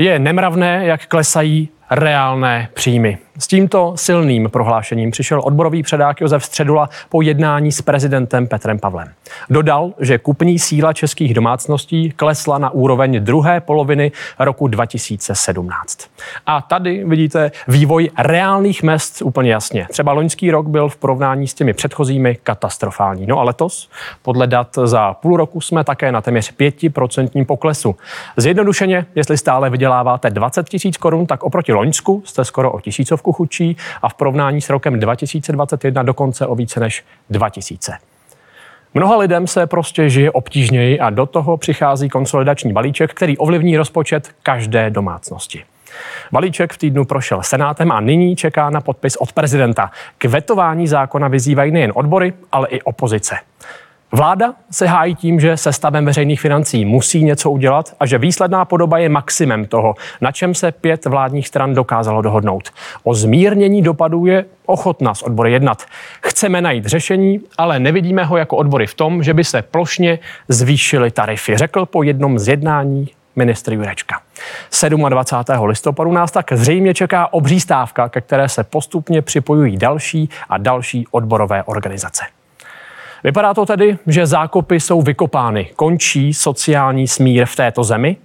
[0.00, 3.18] Je nemravné, jak klesají reálné příjmy.
[3.40, 9.08] S tímto silným prohlášením přišel odborový předák Josef Středula po jednání s prezidentem Petrem Pavlem.
[9.50, 15.98] Dodal, že kupní síla českých domácností klesla na úroveň druhé poloviny roku 2017.
[16.46, 19.86] A tady vidíte vývoj reálných mest úplně jasně.
[19.90, 23.26] Třeba loňský rok byl v porovnání s těmi předchozími katastrofální.
[23.26, 23.90] No a letos,
[24.22, 27.96] podle dat za půl roku, jsme také na téměř 5% poklesu.
[28.36, 33.76] Zjednodušeně, jestli stále vyděláváte 20 tisíc korun, tak oproti Loňsku jste skoro o tisícovku chudší
[34.02, 37.98] a v porovnání s rokem 2021 dokonce o více než 2000.
[38.94, 44.30] Mnoha lidem se prostě žije obtížněji a do toho přichází konsolidační balíček, který ovlivní rozpočet
[44.42, 45.64] každé domácnosti.
[46.32, 49.90] Balíček v týdnu prošel Senátem a nyní čeká na podpis od prezidenta.
[50.18, 53.36] K vetování zákona vyzývají nejen odbory, ale i opozice.
[54.12, 58.64] Vláda se hájí tím, že se stavem veřejných financí musí něco udělat a že výsledná
[58.64, 62.70] podoba je maximem toho, na čem se pět vládních stran dokázalo dohodnout.
[63.02, 65.84] O zmírnění dopadů je ochotná s odbory jednat.
[66.22, 71.10] Chceme najít řešení, ale nevidíme ho jako odbory v tom, že by se plošně zvýšily
[71.10, 74.20] tarify, řekl po jednom z jednání ministr Jurečka.
[75.08, 75.64] 27.
[75.64, 81.06] listopadu nás tak zřejmě čeká obří stávka, ke které se postupně připojují další a další
[81.10, 82.24] odborové organizace.
[83.24, 85.70] Vypadá to tedy, že zákopy jsou vykopány.
[85.76, 88.16] Končí sociální smír v této zemi?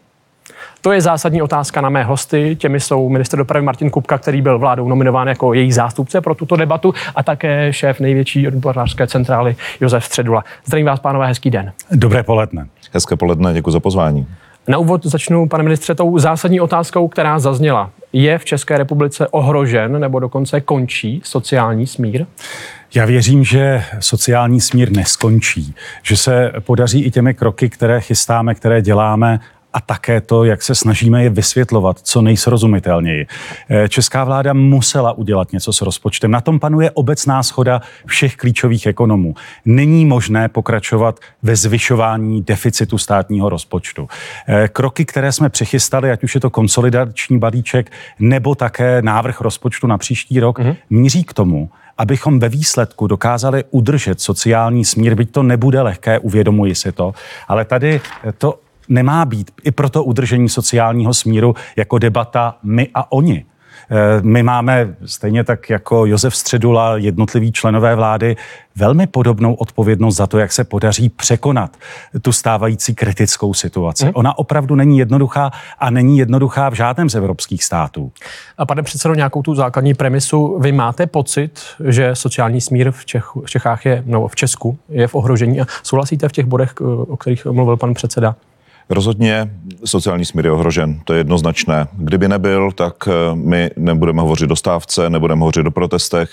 [0.86, 2.56] To je zásadní otázka na mé hosty.
[2.56, 6.56] Těmi jsou minister dopravy Martin Kupka, který byl vládou nominován jako její zástupce pro tuto
[6.56, 10.44] debatu, a také šéf největší odborářské centrály Josef Středula.
[10.66, 11.72] Zdravím vás, pánové, hezký den.
[11.92, 12.68] Dobré poledne.
[12.92, 14.28] Hezké poledne, děkuji za pozvání.
[14.68, 17.90] Na úvod začnu, pane ministře, tou zásadní otázkou, která zazněla.
[18.14, 22.26] Je v České republice ohrožen nebo dokonce končí sociální smír?
[22.96, 28.82] Já věřím, že sociální smír neskončí, že se podaří i těmi kroky, které chystáme, které
[28.82, 29.40] děláme,
[29.76, 33.28] a také to, jak se snažíme je vysvětlovat co nejsrozumitelněji.
[33.70, 36.32] Eh, česká vláda musela udělat něco s rozpočtem.
[36.32, 39.36] Na tom panuje obecná schoda všech klíčových ekonomů.
[39.66, 44.08] Není možné pokračovat ve zvyšování deficitu státního rozpočtu.
[44.48, 49.88] Eh, kroky, které jsme přichystali, ať už je to konsolidační balíček nebo také návrh rozpočtu
[49.88, 50.76] na příští rok, mm-hmm.
[50.90, 56.76] míří k tomu, abychom ve výsledku dokázali udržet sociální smír, byť to nebude lehké, uvědomuji
[56.76, 57.14] si to,
[57.48, 58.02] ale tady
[58.38, 58.60] to
[58.90, 63.46] nemá být i pro to udržení sociálního smíru jako debata my a oni.
[63.92, 68.36] Eh, my máme, stejně tak jako Josef Středula, jednotliví členové vlády,
[68.76, 71.78] velmi podobnou odpovědnost za to, jak se podaří překonat
[72.22, 74.04] tu stávající kritickou situaci.
[74.04, 74.12] Hmm.
[74.16, 78.12] Ona opravdu není jednoduchá a není jednoduchá v žádném z evropských států.
[78.58, 83.26] A pane předsedo, nějakou tu základní premisu, vy máte pocit, že sociální smír v, Čech,
[83.46, 87.18] v Čechách je, no v Česku je v ohrožení a souhlasíte v těch bodech, o
[87.18, 88.36] kterých mluvil pan předseda?
[88.90, 89.52] Rozhodně
[89.86, 91.88] sociální smír je ohrožen, to je jednoznačné.
[91.94, 96.30] Kdyby nebyl, tak eh, my nebudeme hovořit o stávce, nebudeme hovořit o protestech,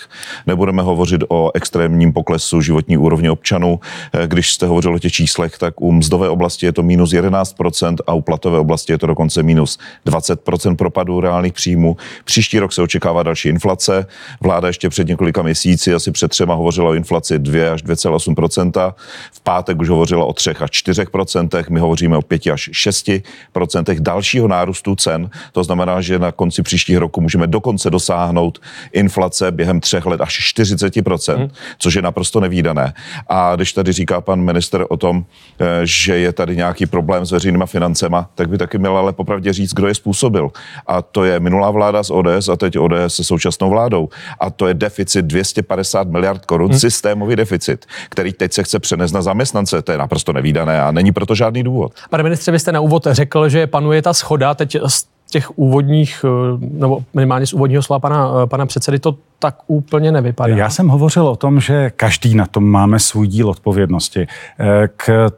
[0.47, 3.79] nebudeme hovořit o extrémním poklesu životní úrovně občanů.
[4.13, 7.95] Eh, když jste hovořil o těch číslech, tak u mzdové oblasti je to minus 11%
[8.07, 11.97] a u platové oblasti je to dokonce minus 20% propadu reálných příjmů.
[12.25, 14.05] Příští rok se očekává další inflace.
[14.41, 18.93] Vláda ještě před několika měsíci, asi před třema, hovořila o inflaci 2 až 2,8%.
[19.33, 21.65] V pátek už hovořila o 3 až 4%.
[21.69, 25.29] My hovoříme o 5 5 až 6% dalšího nárůstu cen.
[25.51, 28.61] To znamená, že na konci příštího roku můžeme dokonce dosáhnout
[28.91, 30.95] inflace během třech let až 40
[31.27, 31.49] hmm.
[31.77, 32.93] což je naprosto nevýdané.
[33.27, 35.25] A když tady říká pan minister o tom,
[35.59, 39.53] eh, že je tady nějaký problém s veřejnýma financema, tak by taky měl ale popravdě
[39.53, 40.51] říct, kdo je způsobil.
[40.87, 44.09] A to je minulá vláda z ODS a teď ODS se současnou vládou.
[44.39, 46.79] A to je deficit 250 miliard korun, hmm.
[46.79, 49.81] systémový deficit, který teď se chce přenést na zaměstnance.
[49.81, 51.93] To je naprosto nevýdané a není proto žádný důvod.
[52.09, 56.25] Pane ministře, vy jste na úvod řekl, že panuje ta schoda teď z těch úvodních,
[56.25, 60.55] eh, nebo minimálně z úvodního slova pana, eh, pana předsedy, to tak úplně nevypadá.
[60.55, 64.27] Já jsem hovořil o tom, že každý na tom máme svůj díl odpovědnosti.
[64.59, 65.31] Eh, k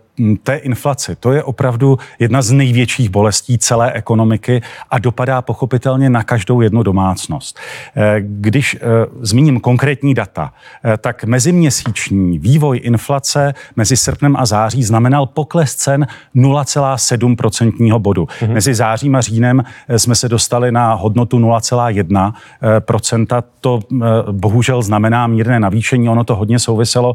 [0.44, 1.16] té inflaci.
[1.16, 6.84] To je opravdu jedna z největších bolestí celé ekonomiky a dopadá pochopitelně na každou jednu
[6.84, 7.60] domácnost.
[7.96, 8.80] Eh, když eh,
[9.22, 10.54] zmíním konkrétní data,
[10.98, 18.28] tak meziměsíční vývoj inflace mezi srpnem a září znamenal pokles cen 0,7% bodu.
[18.42, 18.54] Mhm.
[18.54, 19.64] Mezi zářím a říjnem
[19.98, 23.44] jsme se dostali na hodnotu 0,1%.
[23.62, 23.80] To
[24.32, 26.10] bohužel znamená mírné navýšení.
[26.10, 27.14] Ono to hodně souviselo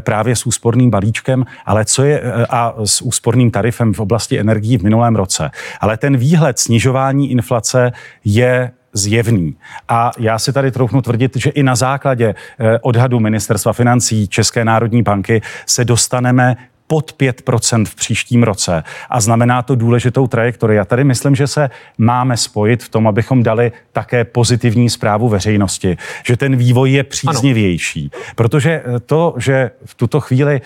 [0.00, 4.82] právě s úsporným balíčkem, ale co je a s úsporným tarifem v oblasti energií v
[4.82, 5.50] minulém roce.
[5.80, 7.92] Ale ten výhled snižování inflace
[8.24, 9.56] je zjevný.
[9.88, 14.64] A já si tady troufnu tvrdit, že i na základě eh, odhadu Ministerstva financí České
[14.64, 16.56] národní banky se dostaneme
[16.92, 20.78] pod 5% v příštím roce a znamená to důležitou trajektorii.
[20.78, 25.96] A tady myslím, že se máme spojit v tom, abychom dali také pozitivní zprávu veřejnosti,
[26.26, 28.10] že ten vývoj je příznivější.
[28.14, 28.22] Ano.
[28.34, 30.60] Protože to, že v tuto chvíli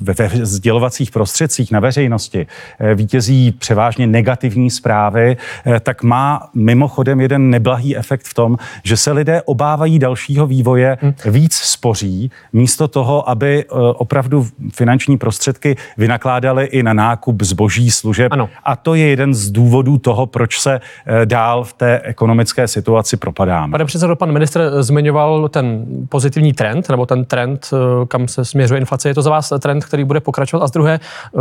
[0.00, 2.46] ve sdělovacích prostředcích na veřejnosti
[2.94, 5.36] vítězí převážně negativní zprávy,
[5.80, 11.14] tak má mimochodem jeden neblahý efekt v tom, že se lidé obávají dalšího vývoje, hmm.
[11.26, 13.64] víc spoří, místo toho, aby
[13.94, 18.32] opravdu finanční prostředky vynakládali i na nákup zboží služeb.
[18.32, 18.48] Ano.
[18.64, 23.16] A to je jeden z důvodů toho, proč se eh, dál v té ekonomické situaci
[23.16, 23.70] propadáme.
[23.70, 28.80] Pane předsedo, pan ministr zmiňoval ten pozitivní trend, nebo ten trend, eh, kam se směřuje
[28.80, 29.08] inflace.
[29.08, 30.64] Je to za vás trend, který bude pokračovat?
[30.64, 31.40] A z druhé, eh,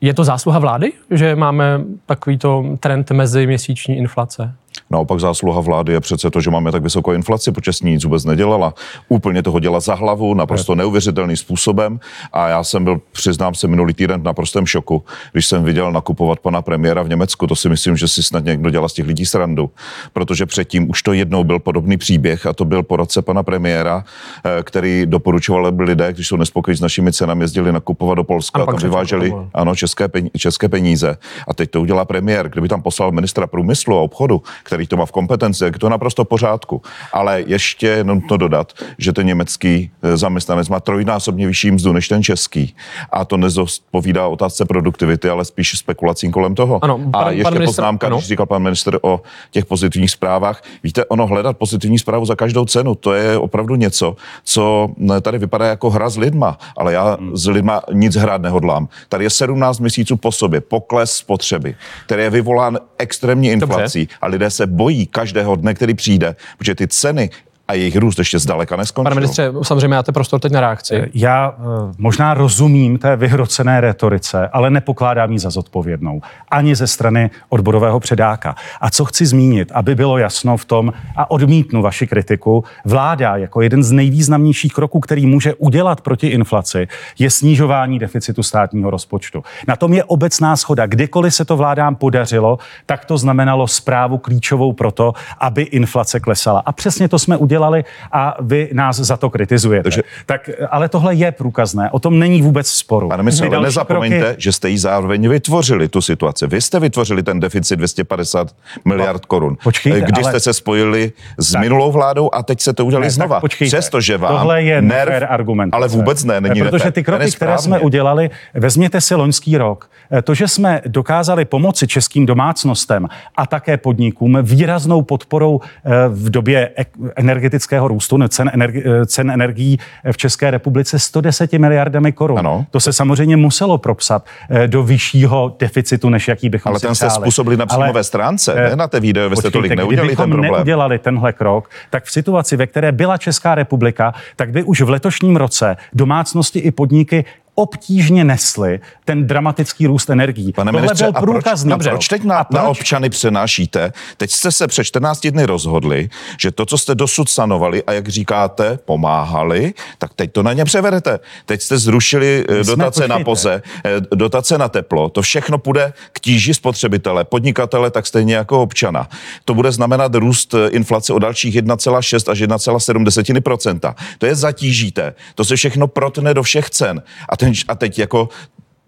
[0.00, 4.54] je to zásluha vlády, že máme takovýto trend mezi měsíční inflace?
[4.90, 8.04] Naopak zásluha vlády je přece to, že máme tak vysokou inflaci, protože s ní nic
[8.04, 8.74] vůbec nedělala.
[9.08, 12.00] Úplně toho dělala za hlavu, naprosto neuvěřitelným způsobem.
[12.32, 16.38] A já jsem byl, přiznám se, minulý týden v naprostém šoku, když jsem viděl nakupovat
[16.40, 17.46] pana premiéra v Německu.
[17.46, 19.70] To si myslím, že si snad někdo dělá z těch lidí srandu,
[20.12, 24.04] protože předtím už to jednou byl podobný příběh a to byl po roce pana premiéra,
[24.44, 28.62] eh, který doporučoval, aby lidé, když jsou nespokojení s našimi cenami, jezdili nakupovat do Polska
[28.62, 31.16] a tam vyváželi ano, české, peníze, české peníze.
[31.48, 35.06] A teď to udělá premiér, kdyby tam poslal ministra průmyslu a obchodu, který to má
[35.06, 36.82] v kompetenci, je to naprosto pořádku.
[37.12, 42.08] Ale ještě jenom to dodat, že ten německý eh, zaměstnanec má trojnásobně vyšší mzdu než
[42.08, 42.74] ten český.
[43.12, 46.84] A to nezodpovídá otázce produktivity, ale spíš spekulacím kolem toho.
[46.84, 48.16] Ano, pan, a ještě pan minister, poznámka, ano.
[48.16, 49.20] když říkal pan minister o
[49.50, 50.62] těch pozitivních zprávách.
[50.82, 54.88] Víte, ono hledat pozitivní zprávu za každou cenu, to je opravdu něco, co
[55.20, 57.36] tady vypadá jako hra s lidma, ale já hmm.
[57.36, 58.88] s lidma nic hrát nehodlám.
[59.08, 61.74] Tady je 17 měsíců po sobě pokles spotřeby,
[62.06, 64.16] který je vyvolán extrémní inflací Dobře.
[64.20, 67.30] a lidé se bojí každého dne, který přijde, protože ty ceny
[67.68, 69.10] a jejich růst ještě zdaleka neskončil.
[69.10, 70.96] Pane ministře, samozřejmě máte prostor teď na reakci.
[70.96, 71.64] Eh, já uh,
[71.98, 76.20] možná rozumím té vyhrocené retorice, ale nepokládám ji za zodpovědnou.
[76.50, 78.54] Ani ze strany odborového předáka.
[78.80, 83.60] A co chci zmínit, aby bylo jasno v tom, a odmítnu vaši kritiku, vláda jako
[83.60, 86.88] jeden z nejvýznamnějších kroků, který může udělat proti inflaci,
[87.18, 89.42] je snižování deficitu státního rozpočtu.
[89.68, 90.86] Na tom je obecná schoda.
[90.86, 96.62] Kdykoliv se to vládám podařilo, tak to znamenalo zprávu klíčovou pro to, aby inflace klesala.
[96.66, 99.82] A přesně to jsme udělali udělali a vy nás za to kritizujete.
[99.82, 100.02] Takže...
[100.26, 103.08] Tak, ale tohle je průkazné, o tom není vůbec sporu.
[103.08, 104.34] Pane ministře, ale nezapomeňte, kroky...
[104.38, 106.46] že jste ji zároveň vytvořili tu situaci.
[106.46, 109.56] Vy jste vytvořili ten deficit 250 miliard korun.
[109.64, 110.30] Počkejte, kdy ale...
[110.30, 111.60] jste se spojili s tak.
[111.60, 113.40] minulou vládou a teď se to udělali ne, znova.
[113.64, 115.74] Přestože vám Tohle je nerv, argument.
[115.74, 119.90] Ale vůbec ne, není Protože ty kroky, které jsme udělali, vezměte si loňský rok.
[120.22, 126.70] To, že jsme dokázali pomoci českým domácnostem a také podnikům výraznou podporou eh, v době
[127.16, 129.78] energetické energetického růstu cen, energi, eh, cen energií
[130.12, 132.38] v České republice 110 miliardami korun.
[132.38, 132.66] Ano.
[132.70, 136.94] To se samozřejmě muselo propsat eh, do vyššího deficitu, než jaký bychom Ale si ten
[136.94, 140.52] jste způsobili na příjmové stránce, ne na té výdaje, jste tolik neudělali ten problém.
[140.52, 144.90] neudělali tenhle krok, tak v situaci, ve které byla Česká republika, tak by už v
[144.90, 147.24] letošním roce domácnosti i podniky
[147.58, 150.52] obtížně nesli ten dramatický růst energií.
[150.52, 151.12] Pane Tohle ministře, byl.
[151.16, 151.44] A proč,
[151.88, 152.56] proč teď na, proč?
[152.56, 153.92] na občany přenášíte?
[154.16, 156.08] Teď jste se před 14 dny rozhodli,
[156.40, 160.64] že to, co jste dosud sanovali a jak říkáte, pomáhali, tak teď to na ně
[160.64, 161.18] převedete.
[161.46, 165.08] Teď jste zrušili eh, My dotace na poze, eh, dotace na teplo.
[165.08, 169.08] To všechno půjde k tíži spotřebitele, podnikatele, tak stejně jako občana.
[169.44, 175.14] To bude znamenat růst eh, inflace o dalších 1,6 až 1,7% To je zatížíte.
[175.34, 177.02] To se všechno protne do všech cen.
[177.28, 178.28] A ten a teď jako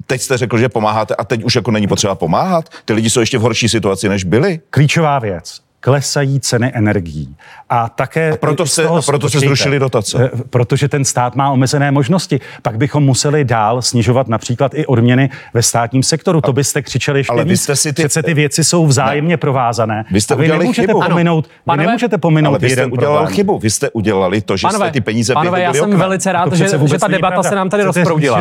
[0.07, 2.69] teď jste řekl, že pomáháte a teď už jako není potřeba pomáhat?
[2.85, 4.61] Ty lidi jsou ještě v horší situaci, než byli?
[4.71, 7.37] Klíčová věc klesají ceny energií.
[7.71, 8.33] A také...
[8.33, 10.31] A proto, se, a proto se zrušili dotace.
[10.35, 12.41] Eh, protože ten stát má omezené možnosti.
[12.63, 16.39] Pak bychom museli dál snižovat například i odměny ve státním sektoru.
[16.39, 17.69] A, to byste křičeli ještě ale víc.
[17.69, 18.03] Vy si ty...
[18.03, 19.37] Přece ty věci jsou vzájemně ne.
[19.37, 20.05] provázané.
[20.11, 21.01] Vy jste vy udělali nemůžete chybu.
[21.09, 23.35] Pominout, ano, vy nemůžete pominout ale vy jste udělal problém.
[23.35, 23.59] chybu.
[23.59, 26.69] Vy jste udělali to, že panové, jste ty peníze Panové, já jsem velice rád, že,
[26.87, 28.39] že ta debata se nám tady rozproudila.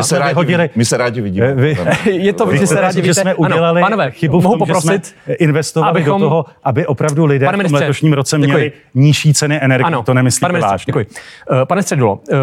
[0.76, 1.56] My se rádi vidíme.
[2.04, 3.20] Je to, že se rádi vidíte.
[3.20, 8.64] jsme udělali chybu mohu poprosit, investovali do toho, aby opravdu lidé v letošním roce měli
[8.64, 8.80] děkuji.
[8.94, 9.86] nižší ceny energie.
[9.86, 10.84] Ano, to nemyslíte pane ministře, vážně.
[10.86, 11.06] Děkuji.
[11.50, 12.38] Uh, pane Středulo, uh,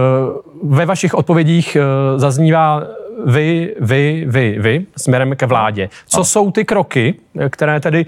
[0.74, 2.84] ve vašich odpovědích uh, zaznívá
[3.26, 5.90] vy, vy, vy, vy, směrem ke vládě.
[6.06, 6.26] Co ano.
[6.26, 7.16] jsou ty kroky,
[7.50, 8.06] které tedy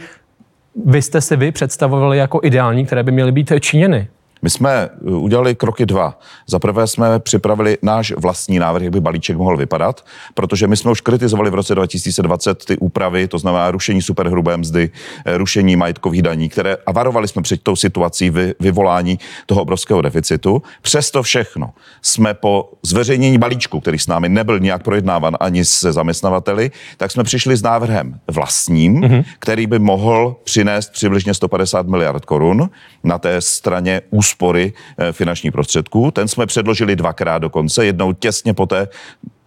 [0.86, 4.08] vy jste si vy představovali jako ideální, které by měly být činěny?
[4.42, 6.20] My jsme uh, udělali kroky dva.
[6.48, 10.92] Za prvé jsme připravili náš vlastní návrh, jak by balíček mohl vypadat, protože my jsme
[10.92, 14.90] už kritizovali v roce 2020 ty úpravy, to znamená rušení superhrubé mzdy,
[15.26, 20.02] eh, rušení majetkových daní, které a varovali jsme před tou situací vy, vyvolání toho obrovského
[20.02, 20.62] deficitu.
[20.82, 21.70] Přesto všechno
[22.02, 27.24] jsme po zveřejnění balíčku, který s námi nebyl nějak projednávan ani se zaměstnavateli, tak jsme
[27.24, 29.24] přišli s návrhem vlastním, mm-hmm.
[29.40, 32.70] který by mohl přinést přibližně 150 miliard korun
[33.04, 36.12] na té straně úspory eh, finančních prostředků.
[36.12, 38.88] Ten jsme předložili dvakrát dokonce, jednou těsně poté,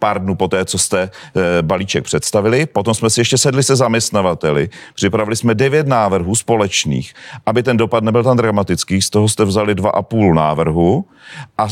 [0.03, 1.09] pár dnů poté, co jste e,
[1.61, 2.65] balíček představili.
[2.65, 7.13] Potom jsme si ještě sedli se zaměstnavateli, připravili jsme devět návrhů společných,
[7.45, 11.05] aby ten dopad nebyl tam dramatický, z toho jste vzali dva a půl návrhu
[11.57, 11.67] a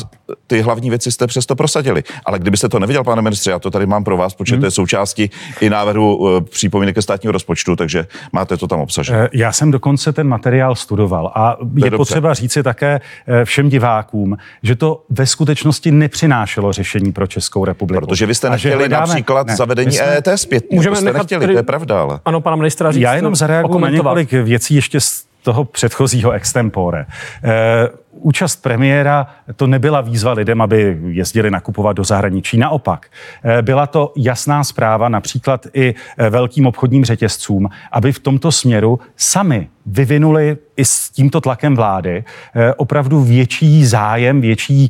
[0.48, 2.04] ty hlavní věci jste přesto prosadili.
[2.26, 4.62] Ale kdybyste to neviděl, pane ministře, já to tady mám pro vás, protože hmm.
[4.62, 5.30] to je součástí
[5.62, 9.30] i návrhu e, přípomínek ke státního rozpočtu, takže máte to tam obsažené.
[9.34, 13.02] Já jsem dokonce ten materiál studoval a je, je potřeba říci také
[13.44, 18.06] všem divákům, že to ve skutečnosti nepřinášelo řešení pro Českou republiku.
[18.08, 20.66] Protože že vy jste nechtěli například ne, zavedení jsme, EET zpět.
[20.72, 22.20] Můžeme jste nechtěli, tady, to je pravda, ale.
[22.26, 23.02] Ano, pana ministra říct.
[23.02, 27.06] Já jenom zareaguju na několik věcí ještě z toho předchozího extempore.
[27.44, 32.58] E, účast premiéra to nebyla výzva lidem, aby jezdili nakupovat do zahraničí.
[32.58, 33.06] Naopak,
[33.44, 39.00] e, byla to jasná zpráva například i e, velkým obchodním řetězcům, aby v tomto směru
[39.18, 42.24] sami vyvinuli i s tímto tlakem vlády
[42.78, 44.90] opravdu větší zájem, větší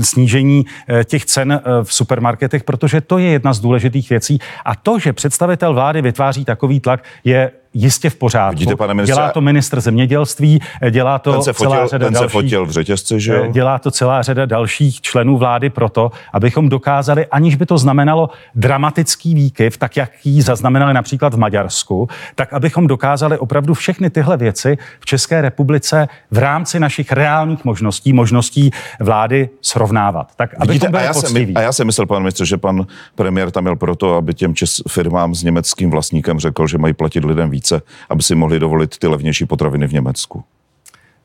[0.00, 0.64] snížení
[1.04, 4.38] těch cen v supermarketech, protože to je jedna z důležitých věcí.
[4.64, 8.58] A to, že představitel vlády vytváří takový tlak, je jistě v pořádku.
[8.58, 12.14] Vidíte, pane ministře, dělá to ministr zemědělství, dělá to ten se fotil, celá řada ten
[12.14, 13.46] dalších, se fotil v řetězci, že jo?
[13.52, 19.34] Dělá to celá řada dalších členů vlády proto, abychom dokázali, aniž by to znamenalo dramatický
[19.34, 24.78] výkyv, tak jak ji zaznamenali například v Maďarsku, tak abychom dokázali opravdu všechny tyhle věci
[25.00, 30.32] v České republice v rámci našich reálných možností, možností vlády srovnávat.
[30.36, 33.64] Tak Vidíte, a, já jsem, a já jsem myslel, pan ministr, že pan premiér tam
[33.64, 37.63] měl proto, aby těm čes, firmám s německým vlastníkem řekl, že mají platit lidem víc
[37.64, 40.44] více, aby si mohli dovolit ty levnější potraviny v Německu.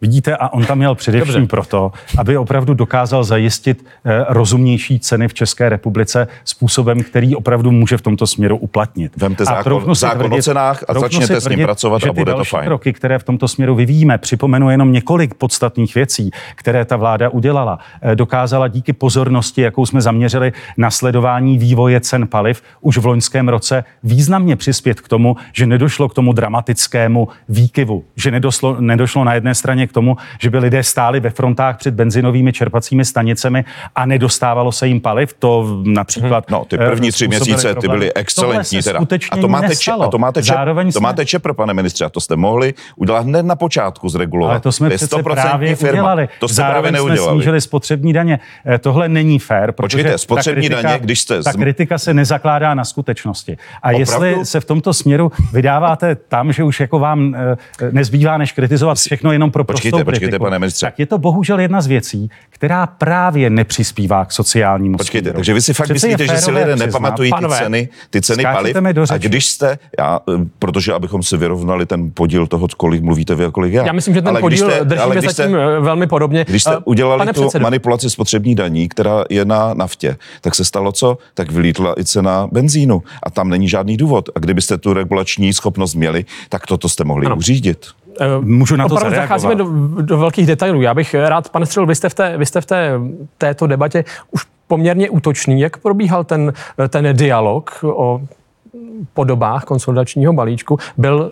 [0.01, 1.47] Vidíte, a on tam měl především Dobře.
[1.47, 7.97] proto, aby opravdu dokázal zajistit eh, rozumnější ceny v České republice způsobem, který opravdu může
[7.97, 9.11] v tomto směru uplatnit.
[9.17, 12.65] Vemte zákon, zákon tvrdit, o cenách a začněte s ním pracovat a bude to fajn.
[12.65, 17.79] kroky, které v tomto směru vyvíjíme, připomenu jenom několik podstatných věcí, které ta vláda udělala.
[18.01, 23.49] Eh, dokázala díky pozornosti, jakou jsme zaměřili na sledování vývoje cen paliv, už v loňském
[23.49, 29.33] roce významně přispět k tomu, že nedošlo k tomu dramatickému výkyvu, že nedošlo, nedošlo na
[29.33, 33.65] jedné straně k tomu, že by lidé stáli ve frontách před benzinovými čerpacími stanicemi
[33.95, 35.33] a nedostávalo se jim paliv.
[35.39, 36.49] To například.
[36.49, 38.81] No, ty první eh, tři měsíce ty byly excelentní.
[38.81, 38.99] Teda.
[39.31, 42.09] A to máte, če, a to máte, čep, Zároveň to máte čepr, pane ministře, a
[42.09, 44.51] to jste mohli udělat hned na počátku zregulovat.
[44.51, 45.91] Ale to jsme přece právě firma.
[45.91, 46.29] udělali.
[46.39, 47.29] To jste Zároveň právě neudělali.
[47.29, 48.39] jsme snížili spotřební daně.
[48.65, 51.43] Eh, tohle není fér, protože Počkejte, spotřební kritika, daně, když jste...
[51.43, 53.57] Ta kritika se nezakládá na skutečnosti.
[53.83, 53.99] A Opravdu?
[53.99, 57.57] jestli se v tomto směru vydáváte tam, že už jako vám eh,
[57.91, 60.85] nezbývá, než kritizovat všechno jenom pro počkejte, počkejte, pane ministře.
[60.85, 65.37] Tak je to bohužel jedna z věcí, která právě nepřispívá k sociálnímu Počkejte, směru.
[65.37, 68.75] takže vy si fakt Přece myslíte, že si lidé nepamatují ty ceny, ty ceny paliv?
[69.11, 73.45] A když jste, já, eh, protože abychom si vyrovnali ten podíl toho, kolik mluvíte vy
[73.45, 73.85] a kolik já.
[73.85, 76.45] Já myslím, že ten ale podíl jste, držíme ale zatím jste, eh, velmi podobně.
[76.49, 77.63] Když jste uh, udělali tu předsedu.
[77.63, 81.17] manipulaci spotřební daní, která je na naftě, tak se stalo co?
[81.33, 84.29] Tak vylítla i cena benzínu a tam není žádný důvod.
[84.35, 87.35] A kdybyste tu regulační schopnost měli, tak toto jste mohli ano.
[87.35, 87.85] uřídit.
[88.19, 89.41] Eh, Můžu na to Opravdu zareagovat?
[89.41, 90.81] zacházíme do, do velkých detailů.
[90.81, 92.91] Já bych rád, pane Střel, vy jste v, té, vy jste v té,
[93.37, 95.61] této debatě už poměrně útočný.
[95.61, 96.53] Jak probíhal ten,
[96.89, 98.21] ten dialog o
[99.13, 100.77] podobách konsolidačního balíčku?
[100.97, 101.31] Byl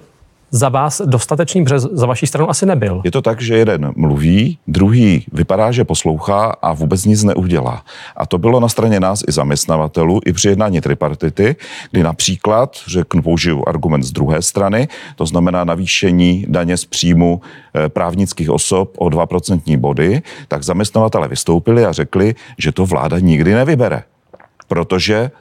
[0.51, 3.01] za vás dostatečný, protože za vaší stranu asi nebyl.
[3.03, 7.83] Je to tak, že jeden mluví, druhý vypadá, že poslouchá a vůbec nic neudělá.
[8.17, 11.55] A to bylo na straně nás i zaměstnavatelů, i při jednání tripartity,
[11.91, 17.41] kdy například, řeknu, použiju argument z druhé strany, to znamená navýšení daně z příjmu
[17.75, 23.53] eh, právnických osob o 2% body, tak zaměstnavatele vystoupili a řekli, že to vláda nikdy
[23.53, 24.03] nevybere
[24.67, 25.31] protože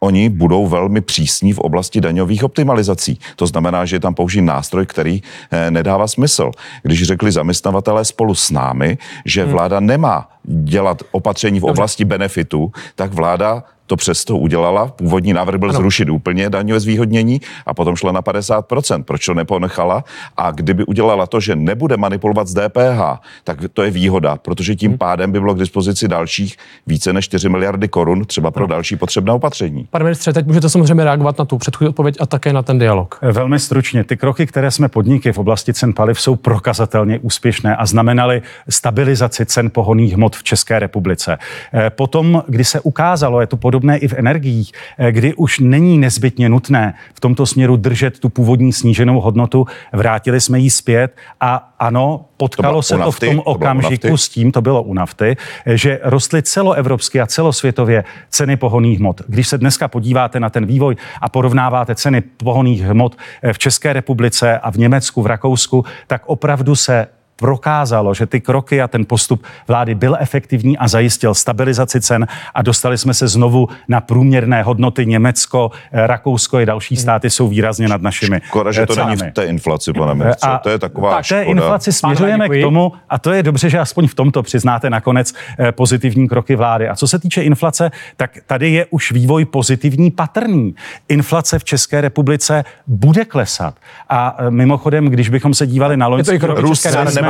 [0.00, 3.18] oni budou velmi přísní v oblasti daňových optimalizací.
[3.36, 6.50] To znamená, že tam použijí nástroj, který eh, nedává smysl.
[6.82, 9.52] Když řekli zaměstnavatelé spolu s námi, že hmm.
[9.52, 14.86] vláda nemá dělat opatření v oblasti benefitu, tak vláda to přesto udělala.
[14.86, 15.78] Původní návrh byl ano.
[15.78, 19.02] zrušit úplně daňové zvýhodnění a potom šla na 50%.
[19.02, 20.04] Proč to neponechala?
[20.36, 24.90] A kdyby udělala to, že nebude manipulovat s DPH, tak to je výhoda, protože tím
[24.90, 24.98] hmm.
[24.98, 28.68] pádem by bylo k dispozici dalších více než 4 miliardy korun, třeba pro ano.
[28.68, 29.88] další potřebné opatření.
[29.90, 33.18] Pane ministře, teď můžete samozřejmě reagovat na tu předchozí odpověď a také na ten dialog.
[33.22, 34.04] Velmi stručně.
[34.04, 39.46] Ty kroky, které jsme podnikli v oblasti cen paliv, jsou prokazatelně úspěšné a znamenaly stabilizaci
[39.46, 41.38] cen pohoných hmot v České republice.
[41.74, 45.58] Eh, potom, kdy se ukázalo, je to pod podobné i v energiích, eh, kdy už
[45.58, 49.66] není nezbytně nutné v tomto směru držet tu původní sníženou hodnotu.
[49.92, 54.28] Vrátili jsme ji zpět a ano, potkalo to se to v tom okamžiku to s
[54.28, 59.20] tím, to bylo u nafty, eh, že rostly celoevropsky a celosvětově ceny pohoných hmot.
[59.28, 63.16] Když se dneska podíváte na ten vývoj a porovnáváte ceny pohoných hmot
[63.52, 68.82] v České republice a v Německu, v Rakousku, tak opravdu se prokázalo, že ty kroky
[68.82, 73.68] a ten postup vlády byl efektivní a zajistil stabilizaci cen a dostali jsme se znovu
[73.88, 75.06] na průměrné hodnoty.
[75.06, 79.16] Německo, eh, Rakousko i další státy jsou výrazně nad našimi Škoda, že to cenami.
[79.16, 80.48] není v té inflaci, pane ministře.
[80.48, 83.78] A to je taková tak té inflaci směřujeme k tomu a to je dobře, že
[83.78, 86.88] aspoň v tomto přiznáte nakonec eh, pozitivní kroky vlády.
[86.88, 90.74] A co se týče inflace, tak tady je už vývoj pozitivní patrný.
[91.08, 93.74] Inflace v České republice bude klesat.
[94.08, 96.58] A eh, mimochodem, když bychom se dívali na loňský rok,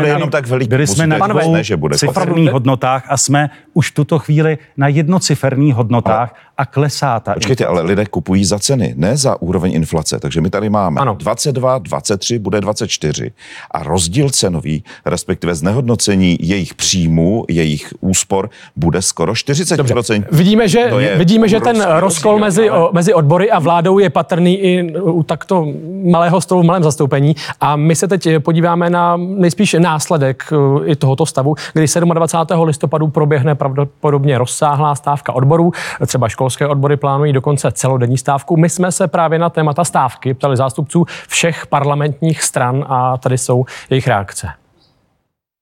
[0.01, 0.69] nebude jenom tak veliký.
[0.69, 1.57] Byli jsme na dvou
[1.97, 7.81] cifrných hodnotách a jsme už tuto chvíli na jednociferných hodnotách a klesá ta Počkejte, inflace.
[7.81, 10.19] ale lidé kupují za ceny, ne za úroveň inflace.
[10.19, 11.15] Takže my tady máme ano.
[11.15, 13.33] 22, 23, bude 24
[13.71, 19.77] a rozdíl cenový, respektive znehodnocení jejich příjmů, jejich úspor, bude skoro 40%.
[19.77, 20.25] Dobře.
[20.33, 22.89] Vidíme, že, vidíme, že ten rozkol mezi, ale...
[22.93, 25.67] mezi odbory a vládou je patrný i u takto
[26.05, 27.37] malého stolu v malém zastoupení.
[27.61, 32.63] A my se teď podíváme na nejspíš následek eh, i tohoto stavu, kdy 27.
[32.63, 35.73] listopadu proběhne pravděpodobně rozsáhlá stávka odborů.
[36.07, 38.57] Třeba školské odbory plánují dokonce celodenní stávku.
[38.57, 43.65] My jsme se právě na témata stávky ptali zástupců všech parlamentních stran a tady jsou
[43.91, 44.49] jejich reakce.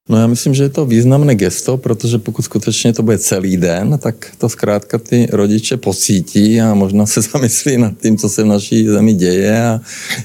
[0.09, 3.97] No já myslím, že je to významné gesto, protože pokud skutečně to bude celý den,
[3.97, 8.45] tak to zkrátka ty rodiče pocítí a možná se zamyslí nad tím, co se v
[8.45, 9.79] naší zemi děje a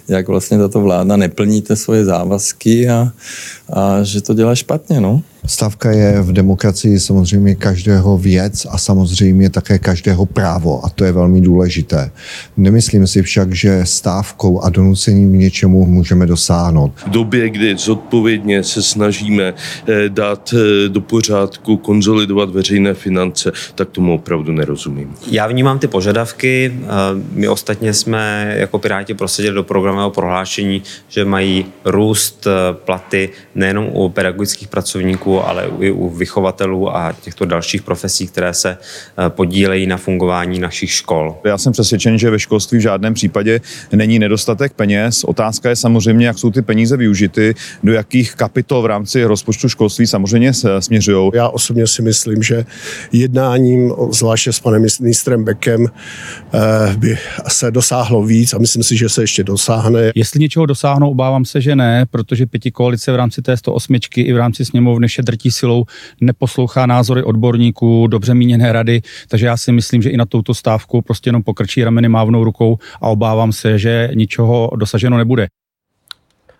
[0.08, 3.12] jak vlastně tato vláda neplní ty svoje závazky a,
[3.72, 5.00] a že to dělá špatně.
[5.00, 5.22] No.
[5.46, 11.12] Stavka je v demokracii samozřejmě každého věc a samozřejmě také každého právo a to je
[11.12, 12.10] velmi důležité.
[12.56, 16.92] Nemyslím si však, že stávkou a donucením k něčemu můžeme dosáhnout.
[17.06, 19.54] V době, kdy zodpovědně se snažíme
[19.88, 25.14] eh, dát eh, do pořádku, konzolidovat veřejné finance, tak tomu opravdu nerozumím.
[25.30, 26.74] Já vnímám ty požadavky.
[26.74, 26.88] Eh,
[27.32, 34.08] my ostatně jsme jako Piráti prosadili do programového prohlášení, že mají růst platy nejenom u
[34.08, 39.96] pedagogických pracovníků, ale i u vychovatelů a těchto dalších profesí, které se eh, podílejí na
[39.96, 41.36] fungování našich škol.
[41.44, 43.60] Já jsem přesvědčen, že ve školství v žádném případě
[43.92, 45.24] není nedostatek peněz.
[45.24, 50.06] Otázka je samozřejmě, jak jsou ty peníze využity, do jakých kapitol v rámci rozpočtu školství
[50.06, 51.30] samozřejmě směřují.
[51.34, 52.64] Já osobně si myslím, že
[53.12, 59.08] jednáním, zvláště s panem ministrem Bekem, eh, by se dosáhlo víc a myslím si, že
[59.08, 60.12] se ještě dosáhne.
[60.14, 64.32] Jestli něčeho dosáhnou, obávám se, že ne, protože pěti koalice v rámci té 108 i
[64.32, 65.84] v rámci sněmovny drtí silou
[66.20, 71.02] neposlouchá názory odborníků, dobře míněné rady, takže já si myslím, že i na touto stávku
[71.02, 75.46] prostě jenom pokrčí rameny mávnou rukou a obávám se, že ničeho dosaženo nebude.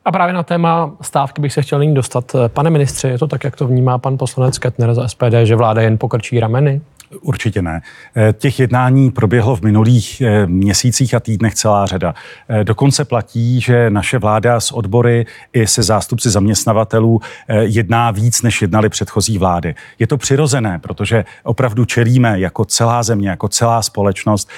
[0.05, 2.37] A právě na téma stávky bych se chtěl nyní dostat.
[2.49, 5.83] Pane ministře, je to tak, jak to vnímá pan poslanec Ketner za SPD, že vláda
[5.83, 6.81] jen pokrčí rameny?
[7.21, 7.83] Určitě ne.
[8.17, 12.15] Eh, těch jednání proběhlo v minulých eh, měsících a týdnech celá řada.
[12.49, 17.21] Eh, dokonce platí, že naše vláda s odbory i se zástupci zaměstnavatelů
[17.61, 19.75] jedná víc, než jednali předchozí vlády.
[19.99, 24.49] Je to přirozené, protože opravdu čelíme jako celá země, jako celá společnost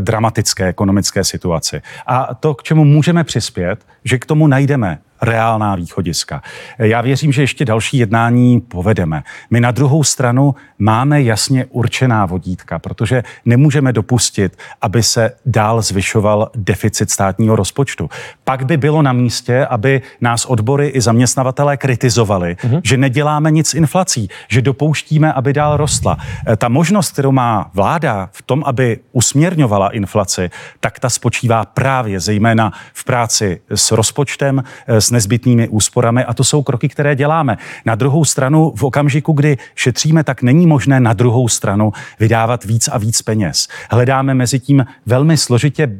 [0.00, 1.82] dramatické ekonomické situaci.
[2.06, 6.42] A to, k čemu můžeme přispět, že k tomu najdeme reálná východiska.
[6.78, 9.22] Já věřím, že ještě další jednání povedeme.
[9.50, 16.50] My na druhou stranu máme jasně určená vodítka, protože nemůžeme dopustit, aby se dál zvyšoval
[16.54, 18.10] deficit státního rozpočtu.
[18.44, 22.80] Pak by bylo na místě, aby nás odbory i zaměstnavatelé kritizovali, mm-hmm.
[22.84, 26.16] že neděláme nic s inflací, že dopouštíme, aby dál rostla.
[26.48, 32.20] E, ta možnost, kterou má vláda v tom, aby usměrňovala inflaci, tak ta spočívá právě
[32.20, 37.58] zejména v práci s rozpočtem, e, s nezbytnými úsporami a to jsou kroky, které děláme.
[37.86, 42.88] Na druhou stranu, v okamžiku, kdy šetříme, tak není možné na druhou stranu vydávat víc
[42.88, 43.68] a víc peněz.
[43.90, 45.90] Hledáme mezi tím velmi složitě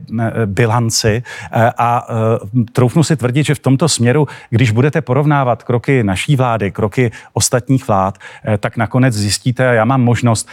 [0.47, 1.23] bilanci
[1.79, 2.07] a
[2.73, 7.89] troufnu si tvrdit, že v tomto směru, když budete porovnávat kroky naší vlády, kroky ostatních
[7.89, 8.19] vlád,
[8.59, 10.49] tak nakonec zjistíte, já mám možnost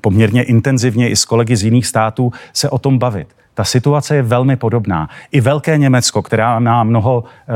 [0.00, 3.28] poměrně intenzivně i s kolegy z jiných států se o tom bavit.
[3.56, 5.08] Ta situace je velmi podobná.
[5.32, 7.52] I Velké Německo, která má mnoho, eh,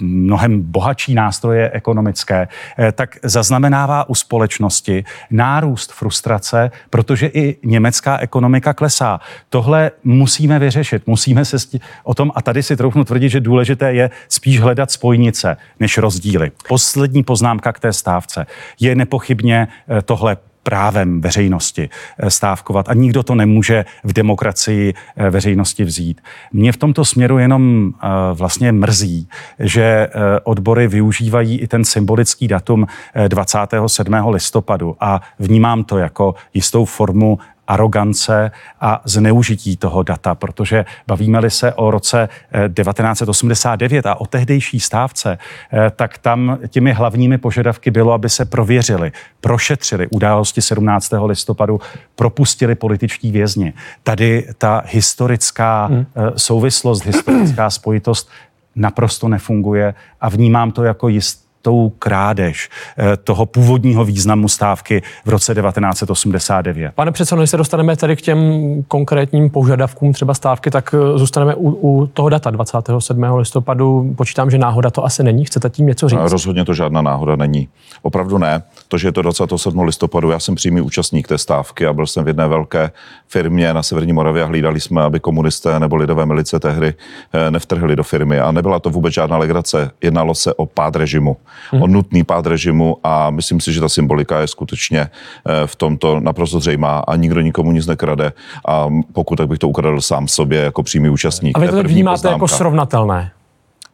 [0.00, 8.72] mnohem bohatší nástroje ekonomické, eh, tak zaznamenává u společnosti nárůst frustrace, protože i německá ekonomika
[8.72, 9.20] klesá.
[9.48, 11.56] Tohle musíme vyřešit, musíme se
[12.04, 16.52] o tom, a tady si troufnu tvrdit, že důležité je spíš hledat spojnice než rozdíly.
[16.68, 18.46] Poslední poznámka k té stávce.
[18.80, 25.30] Je nepochybně eh, tohle právem veřejnosti eh, stávkovat a nikdo to nemůže v demokracii eh,
[25.30, 26.20] veřejnosti vzít.
[26.52, 30.08] Mě v tomto směru jenom eh, vlastně mrzí, že
[30.44, 32.86] odbory využívají i ten symbolický datum
[33.28, 34.14] 27.
[34.28, 37.38] listopadu a vnímám to jako jistou formu
[37.70, 42.28] arogance a zneužití toho data, protože bavíme-li se o roce
[42.74, 45.38] 1989 eh, a o tehdejší stávce,
[45.72, 51.12] eh, tak tam těmi hlavními požadavky bylo, aby se prověřili, prošetřili události 17.
[51.26, 51.80] listopadu,
[52.16, 53.72] propustili političtí vězni.
[54.02, 56.06] Tady ta historická hmm.
[56.16, 58.30] Eh, souvislost, historická spojitost
[58.74, 62.68] naprosto nefunguje a vnímám to jako jist, tou krádež
[62.98, 66.92] eh, toho původního významu stávky v roce 1989.
[66.94, 68.40] Pane předsedo, než se dostaneme tady k těm
[68.88, 73.22] konkrétním požadavkům třeba stávky, tak eh, zůstaneme u, u toho data 27.
[73.36, 74.14] listopadu.
[74.16, 75.44] Počítám, že náhoda to asi není.
[75.44, 76.18] Chcete tím něco říct?
[76.22, 77.68] Rozhodně to žádná náhoda není.
[78.02, 78.62] Opravdu ne.
[78.88, 79.80] To, že je to 27.
[79.80, 82.90] listopadu, já jsem přímý účastník té stávky a byl jsem v jedné velké
[83.28, 86.94] firmě na Severní Moravě a hlídali jsme, aby komunisté nebo lidové milice tehdy
[87.32, 88.40] eh, nevtrhli do firmy.
[88.40, 89.90] A nebyla to vůbec žádná legrace.
[90.02, 91.36] Jednalo se o pád režimu
[91.70, 91.82] hmm.
[91.82, 96.20] o nutný pád režimu a myslím si, že ta symbolika je skutečně eh, v tomto
[96.20, 98.32] naprosto zřejmá a nikdo nikomu nic nekrade
[98.68, 101.58] a pokud tak bych to ukradl sám sobě jako přímý účastník.
[101.58, 102.34] A vy to vnímáte poznámka.
[102.34, 103.30] jako srovnatelné?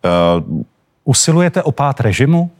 [0.05, 0.62] Uh,
[1.05, 2.51] Usilujete o pád režimu?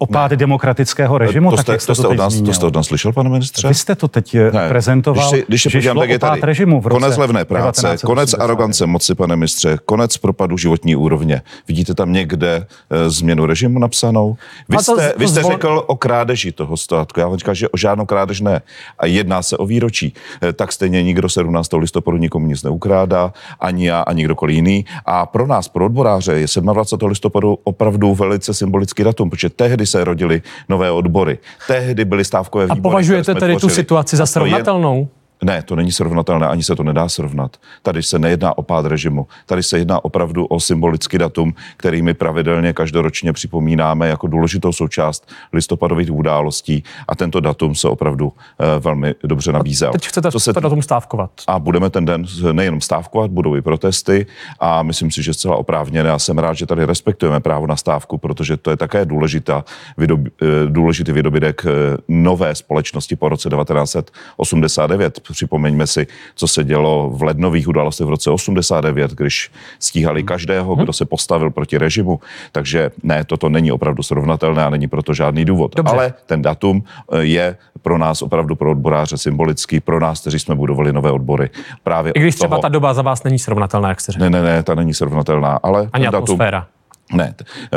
[0.00, 0.36] O pád ne.
[0.36, 1.50] demokratického režimu?
[1.50, 3.68] To jste, tak, to, jste to, od nás, to jste od nás slyšel, pane ministře?
[3.68, 4.68] Vy jste to teď eh, ne.
[4.68, 7.80] prezentoval, když, si, když že šlo tak je tady režimu v roce Konec levné práce,
[7.80, 8.06] 1980.
[8.06, 11.42] konec arogance moci, pane ministře, konec propadu životní úrovně.
[11.68, 14.36] Vidíte tam někde e, změnu režimu napsanou?
[14.68, 15.52] Vy to, jste, to vy jste zvol...
[15.52, 17.20] řekl o krádeži toho státku.
[17.20, 18.62] Já vám říkám, že o žádnou krádež ne.
[18.98, 20.14] A jedná se o výročí.
[20.42, 21.72] E, tak stejně nikdo 17.
[21.72, 24.84] listopadu nikomu nic neukrádá, ani já, ani kdokoliv jiný.
[25.06, 27.08] A pro nás, pro odboráře, je 27.
[27.08, 31.38] listopadu opravdu velice symbolický datum, protože tehdy se rodily nové odbory.
[31.66, 32.80] Tehdy byly stávkové výbory.
[32.80, 35.08] A považujete tedy tu situaci za srovnatelnou?
[35.44, 37.56] Ne, to není srovnatelné, ani se to nedá srovnat.
[37.82, 39.26] Tady se nejedná o pád režimu.
[39.46, 45.28] Tady se jedná opravdu o symbolický datum, který my pravidelně každoročně připomínáme jako důležitou součást
[45.52, 48.32] listopadových událostí a tento datum se opravdu uh,
[48.80, 49.88] velmi dobře nabízel.
[49.88, 51.30] A teď chcete to se, to datum stávkovat.
[51.46, 54.26] A budeme ten den nejenom stávkovat, budou i protesty
[54.60, 56.08] a myslím si, že zcela oprávněné.
[56.08, 59.64] Já jsem rád, že tady respektujeme právo na stávku, protože to je také důležitá,
[59.96, 67.10] vydob, eh, důležitý vydobídek eh, nové společnosti po roce 1989 Připomeňme si, co se dělo
[67.10, 72.20] v lednových událostech v roce 89, když stíhali každého, kdo se postavil proti režimu.
[72.52, 75.76] Takže ne, toto není opravdu srovnatelné a není proto žádný důvod.
[75.76, 75.92] Dobře.
[75.92, 80.54] Ale ten datum eh, je pro nás opravdu pro odboráře symbolický, pro nás, kteří jsme
[80.54, 81.50] budovali nové odbory.
[81.82, 82.48] Právě I když toho...
[82.48, 84.24] třeba ta doba za vás není srovnatelná, jak jste řekl.
[84.24, 86.66] Ne, ne, ne, ta není srovnatelná, ale Ani atmosféra.
[87.12, 87.34] Ne,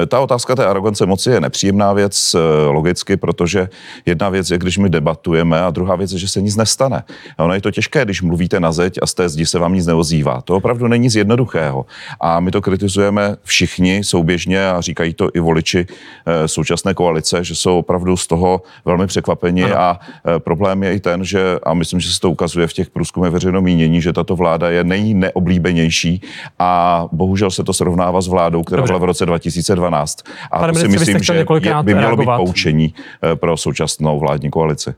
[0.07, 3.69] ta otázka té arogance moci je nepříjemná věc eh, logicky, protože
[4.05, 7.03] jedna věc je, když my debatujeme a druhá věc je, že se nic nestane.
[7.37, 9.73] A ono je to těžké, když mluvíte na zeď a z té zdi se vám
[9.73, 10.41] nic neozývá.
[10.41, 11.85] To opravdu není z jednoduchého.
[12.21, 15.85] A my to kritizujeme všichni souběžně a říkají to i voliči
[16.25, 19.79] eh, současné koalice, že jsou opravdu z toho velmi překvapeni ano.
[19.79, 22.89] a eh, problém je i ten, že, a myslím, že se to ukazuje v těch
[22.89, 26.21] průzkumech veřejného mínění, že tato vláda je nej nejoblíbenější
[26.59, 30.19] a bohužel se to srovnává s vládou, která byla v roce roce 2012.
[30.51, 31.45] A Pane to si myslím, že
[31.83, 34.93] by mělo být poučení eh, pro současnou vládní koalici.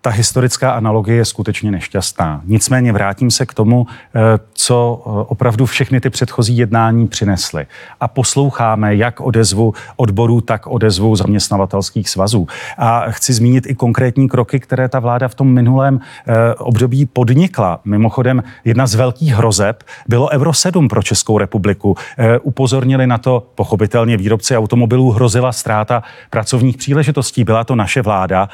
[0.00, 2.40] Ta historická analogie je skutečně nešťastná.
[2.44, 4.20] Nicméně vrátím se k tomu, eh,
[4.52, 7.66] co eh, opravdu všechny ty předchozí jednání přinesly.
[8.00, 12.46] A posloucháme jak odezvu odborů, tak odezvu zaměstnavatelských svazů.
[12.78, 17.80] A chci zmínit i konkrétní kroky, které ta vláda v tom minulém eh, období podnikla.
[17.84, 21.96] Mimochodem, jedna z velkých hrozeb bylo Euro 7 pro Českou republiku.
[22.42, 27.44] Upozornili na to pochopitelně výrobci automobilů, hrozila ztráta pracovních příležitostí.
[27.44, 28.48] Byla to naše vláda.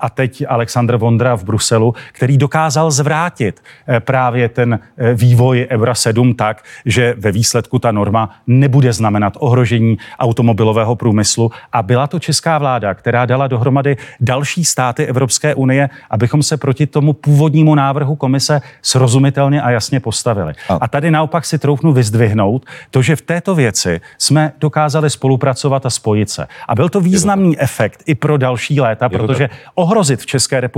[0.00, 5.66] A teď Aleksandr kancler Vondra v Bruselu, který dokázal zvrátit eh, právě ten eh, vývoj
[5.70, 11.50] Eura 7 tak, že ve výsledku ta norma nebude znamenat ohrožení automobilového průmyslu.
[11.72, 16.86] A byla to česká vláda, která dala dohromady další státy Evropské unie, abychom se proti
[16.86, 20.52] tomu původnímu návrhu komise srozumitelně a jasně postavili.
[20.68, 25.86] A, a tady naopak si troufnu vyzdvihnout to, že v této věci jsme dokázali spolupracovat
[25.86, 26.46] a spojit se.
[26.68, 30.75] A byl to významný efekt i pro další léta, protože ohrozit v České republice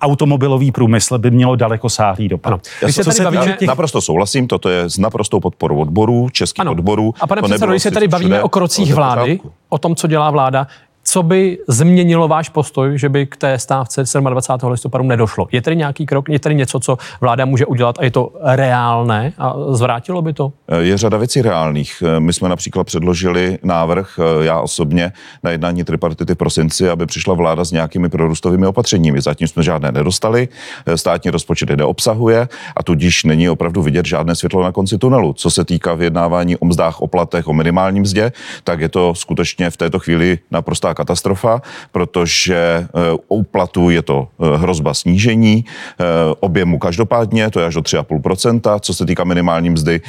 [0.00, 2.50] automobilový průmysl by mělo daleko sáhlý dopad.
[2.50, 2.60] Ano.
[2.82, 3.56] Já se, se bavíme...
[3.58, 3.68] těch...
[3.68, 6.70] Naprosto souhlasím, toto je s naprostou podporou odborů, českých ano.
[6.70, 7.14] odborů.
[7.20, 10.66] A pane předsedo, když se tady bavíme o krocích vlády, o tom, co dělá vláda,
[11.08, 14.70] co by změnilo váš postoj, že by k té stávce 27.
[14.70, 15.48] listopadu nedošlo?
[15.52, 19.32] Je tady nějaký krok, je tady něco, co vláda může udělat a je to reálné
[19.38, 20.52] a zvrátilo by to?
[20.78, 22.02] Je řada věcí reálných.
[22.18, 27.64] My jsme například předložili návrh, já osobně, na jednání tripartity v prosinci, aby přišla vláda
[27.64, 29.20] s nějakými prorůstovými opatřeními.
[29.20, 30.48] Zatím jsme žádné nedostali,
[30.94, 35.32] státní rozpočet je neobsahuje a tudíž není opravdu vidět žádné světlo na konci tunelu.
[35.32, 38.32] Co se týká vyjednávání o mzdách, o platech, o minimálním mzdě,
[38.64, 42.88] tak je to skutečně v této chvíli naprostá katastrofa, protože eh,
[43.28, 46.04] u platů je to eh, hrozba snížení eh,
[46.40, 48.80] objemu každopádně, to je až do 3,5%.
[48.80, 50.00] Co se týká minimální mzdy,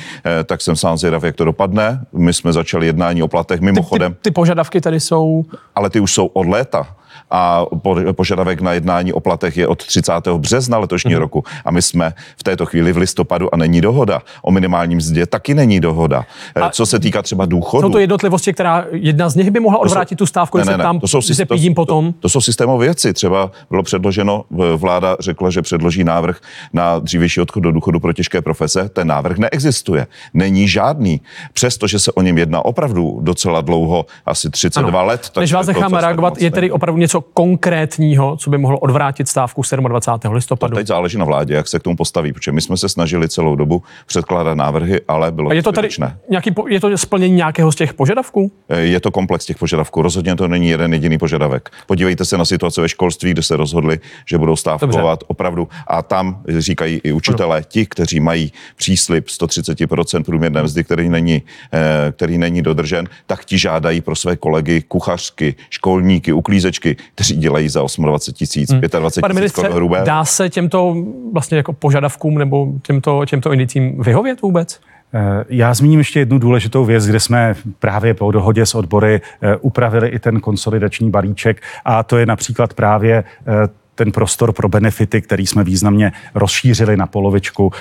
[0.46, 2.06] tak jsem sám zvědav, jak to dopadne.
[2.14, 4.14] My jsme začali jednání o platech mimochodem.
[4.14, 5.46] Ty, ty, ty požadavky tady jsou...
[5.76, 6.97] Ale ty už jsou od léta
[7.32, 7.66] a
[8.12, 10.14] požadavek na jednání o platech je od 30.
[10.38, 11.22] března letošního mm.
[11.22, 14.22] roku a my jsme v této chvíli v listopadu a není dohoda.
[14.42, 16.26] O minimálním mzdě taky není dohoda.
[16.56, 17.88] A Co se týká třeba důchodu.
[17.88, 20.84] Jsou to jednotlivosti, která jedna z nich by mohla odvrátit tu stávku, ne, ne, ne,
[20.84, 22.14] tam to jsou, to, potom.
[22.14, 23.14] To, to jsou systémové věci.
[23.14, 26.40] Třeba bylo předloženo, vláda řekla, že předloží návrh
[26.74, 28.90] na dřívější odchod do důchodu pro těžké profese.
[28.90, 30.08] Ten návrh neexistuje.
[30.34, 31.22] Není žádný.
[31.54, 35.08] Přestože se o něm jedná opravdu docela dlouho, asi 32 ano.
[35.08, 35.30] let.
[35.34, 39.62] Tak Než vás necháme reagovat, je tedy opravdu něco konkrétního, co by mohlo odvrátit stávku
[39.88, 40.34] 27.
[40.34, 40.72] listopadu?
[40.72, 43.30] To teď záleží na vládě, jak se k tomu postaví, protože my jsme se snažili
[43.30, 45.90] celou dobu předkládat návrhy, ale bylo A je to tady
[46.30, 48.52] nějaký, je to splnění nějakého z těch požadavků?
[48.70, 50.02] Eh, je to komplex těch požadavků.
[50.02, 51.70] Rozhodně to není jeden jediný požadavek.
[51.88, 55.26] Podívejte se na situaci ve školství, kde se rozhodli, že budou stávkovat Dobře.
[55.28, 55.68] opravdu.
[55.88, 61.42] A tam říkají i učitelé, ti, kteří mají příslip 130% průměrné mzdy, který není,
[61.74, 67.70] eh, který není dodržen, tak ti žádají pro své kolegy kuchařky, školníky, uklízečky, kteří dělají
[67.70, 68.82] za 28 tisíc, hmm.
[68.82, 70.02] 25 tisíc korun hrubé.
[70.06, 70.96] Dá se těmto
[71.34, 74.80] vlastně jako požadavkům nebo těmto, těmto indicím vyhovět vůbec?
[75.14, 79.56] Eh, já zmíním ještě jednu důležitou věc, kde jsme právě po dohodě s odbory eh,
[79.58, 85.22] upravili i ten konsolidační balíček a to je například právě eh, ten prostor pro benefity,
[85.22, 87.72] který jsme významně rozšířili na polovičku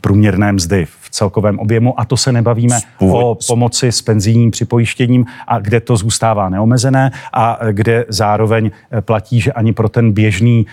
[0.00, 2.00] průměrné mzdy v celkovém objemu.
[2.00, 3.24] A to se nebavíme Spůvod.
[3.24, 9.40] o pomoci s penzijním připojištěním, a kde to zůstává neomezené a kde zároveň eh, platí,
[9.40, 10.66] že ani pro ten běžný,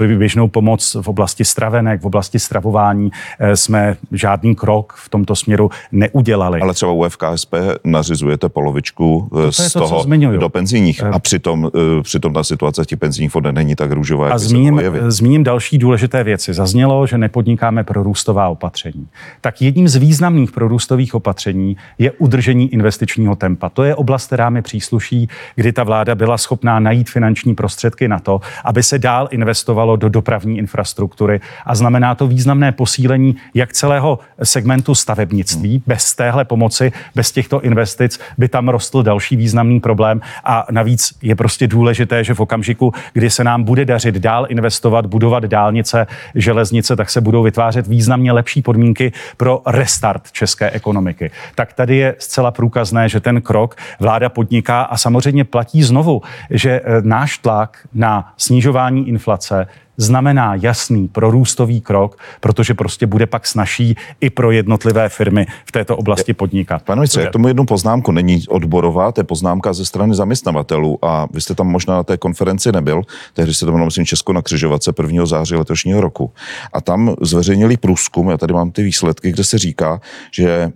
[0.00, 5.36] eh, běžnou pomoc v oblasti stravenek, v oblasti stravování eh, jsme žádný krok v tomto
[5.36, 6.60] směru neudělali.
[6.60, 10.04] Ale třeba u FKSP nařizujete polovičku to z to, toho
[10.36, 11.70] do penzijních a přitom,
[12.02, 16.24] přitom ta situace v těch penzijních fondech není tak jak a zmíním, zmíním další důležité
[16.24, 16.54] věci.
[16.54, 19.08] Zaznělo, že nepodnikáme pro růstová opatření.
[19.40, 23.68] Tak jedním z významných prorůstových opatření je udržení investičního tempa.
[23.68, 28.18] To je oblast, která mi přísluší, kdy ta vláda byla schopná najít finanční prostředky na
[28.18, 34.18] to, aby se dál investovalo do dopravní infrastruktury a znamená to významné posílení jak celého
[34.42, 35.82] segmentu stavebnictví.
[35.86, 41.34] Bez téhle pomoci, bez těchto investic by tam rostl další významný problém a navíc je
[41.34, 46.96] prostě důležité, že v okamžiku, kdy se nám bude dařit dál investovat, budovat dálnice, železnice,
[46.96, 51.30] tak se budou vytvářet významně lepší podmínky pro restart české ekonomiky.
[51.54, 56.70] Tak tady je zcela průkazné, že ten krok vláda podniká a samozřejmě platí znovu, že
[56.70, 59.66] eh, náš tlak na snižování inflace
[60.00, 65.96] znamená jasný prorůstový krok, protože prostě bude pak snaží i pro jednotlivé firmy v této
[65.96, 66.82] oblasti podnikat.
[66.82, 71.26] Pane ministře, k tomu jednu poznámku není odborová, to je poznámka ze strany zaměstnavatelů a
[71.32, 73.02] vy jste tam možná na té konferenci nebyl,
[73.34, 75.26] tehdy se to bylo, myslím, Česko na křižovatce 1.
[75.26, 76.32] září letošního roku.
[76.72, 80.00] A tam zveřejnili průzkum, já tady mám ty výsledky, kde se říká,
[80.32, 80.72] že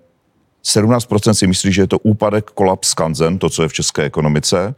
[0.65, 4.75] 17% si myslí, že je to úpadek, kolaps Kanzen, to, co je v české ekonomice.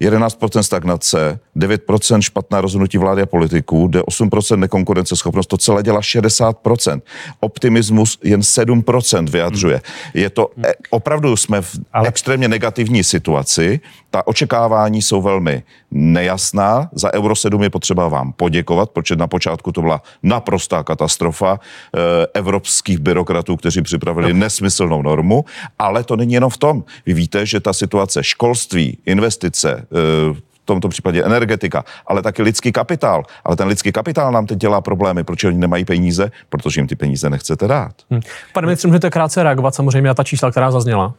[0.00, 7.02] 11% stagnace, 9% špatná rozhodnutí vlády a politiků, jde 8% nekonkurenceschopnost, to celé dělá 60%.
[7.40, 9.80] Optimismus jen 7% vyjadřuje.
[10.14, 12.08] Je to, e, opravdu jsme v Ale...
[12.08, 13.80] extrémně negativní situaci,
[14.10, 16.90] ta očekávání jsou velmi nejasná.
[16.92, 22.26] Za Euro 7 je potřeba vám poděkovat, protože na počátku to byla naprostá katastrofa e,
[22.34, 24.38] evropských byrokratů, kteří připravili no.
[24.38, 25.44] nesmyslnou normu,
[25.78, 26.84] ale to není jenom v tom.
[27.06, 33.22] Vy víte, že ta situace školství, investice, e, tomto případě energetika, ale taky lidský kapitál.
[33.44, 36.96] Ale ten lidský kapitál nám teď dělá problémy, protože oni nemají peníze, protože jim ty
[36.96, 37.92] peníze nechcete dát.
[38.10, 38.20] Hm.
[38.52, 41.14] Pane ministře, můžete krátce reagovat samozřejmě na ta čísla, která zazněla.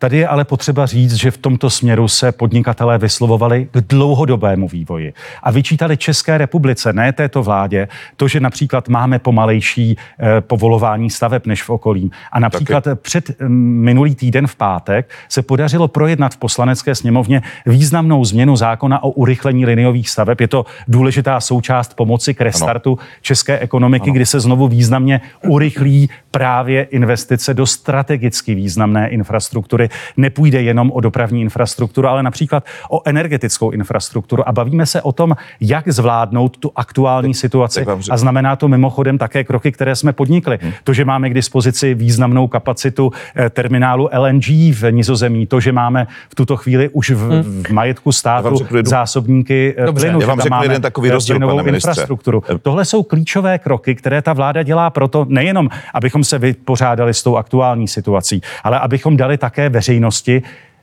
[0.00, 5.12] Tady je ale potřeba říct, že v tomto směru se podnikatelé vyslovovali k dlouhodobému vývoji
[5.42, 11.46] a vyčítali České republice, ne této vládě, to, že například máme pomalejší eh, povolování staveb
[11.46, 12.10] než v okolí.
[12.32, 13.00] A například Taky.
[13.02, 13.48] před mm,
[13.84, 19.66] minulý týden v pátek se podařilo projednat v poslanecké sněmovně významnou změnu zákona o urychlení
[19.66, 20.40] liniových staveb.
[20.40, 23.08] Je to důležitá součást pomoci k restartu ano.
[23.22, 24.14] české ekonomiky, ano.
[24.14, 31.40] kdy se znovu významně urychlí právě investice do strategicky významné infrastruktury nepůjde jenom o dopravní
[31.40, 34.48] infrastrukturu, ale například o energetickou infrastrukturu.
[34.48, 37.86] A bavíme se o tom, jak zvládnout tu aktuální situaci.
[38.10, 40.58] A znamená to mimochodem také kroky, které jsme podnikli.
[40.62, 40.72] Hmm.
[40.84, 46.06] To, že máme k dispozici významnou kapacitu eh, terminálu LNG v Nizozemí, to, že máme
[46.28, 47.62] v tuto chvíli už v, hmm.
[47.62, 52.42] v majetku státu zásobníky eh, Dobře, plynu, já vám řeknu jeden takový rozdíl, pane infrastrukturu.
[52.62, 57.36] Tohle jsou klíčové kroky, které ta vláda dělá proto nejenom, abychom se vypořádali s tou
[57.36, 60.42] aktuální situací, ale abychom dali také veřejnosti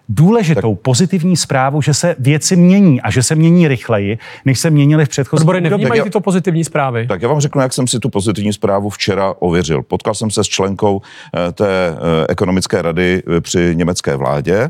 [0.10, 0.82] důležitou tak.
[0.82, 5.10] pozitivní zprávu, že se věci mění a že se mění rychleji, než se měnily v
[5.10, 5.62] předchozí době.
[5.62, 7.08] nevnímají tyto pozitivní zprávy?
[7.08, 9.84] Tak já vám řeknu, jak jsem si tu pozitivní zprávu včera ověřil.
[9.84, 14.70] Potkal jsem se s členkou eh, té eh, ekonomické rady eh, při německé vládě,